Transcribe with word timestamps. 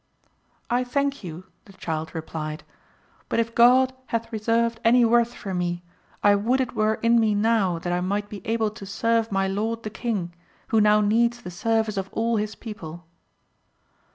I 0.67 0.83
thank 0.83 1.23
you, 1.23 1.43
the 1.65 1.73
child 1.73 2.15
replied, 2.15 2.63
but 3.29 3.39
if 3.39 3.53
God 3.53 3.93
hath 4.07 4.33
reserved 4.33 4.79
any 4.83 5.05
worth 5.05 5.35
for 5.35 5.53
me, 5.53 5.83
I 6.23 6.33
would 6.33 6.59
it 6.59 6.73
were 6.75 6.95
in 7.03 7.19
me 7.19 7.35
now 7.35 7.77
that 7.77 7.93
I 7.93 8.01
might 8.01 8.27
be 8.27 8.41
able 8.47 8.71
to 8.71 8.85
serve 8.87 9.31
my 9.31 9.47
lord 9.47 9.83
the 9.83 9.91
king, 9.91 10.33
who 10.69 10.81
now 10.81 11.01
needs 11.01 11.43
the 11.43 11.51
service 11.51 11.97
of 11.97 12.09
all 12.13 12.37
his 12.37 12.55
people. 12.55 13.05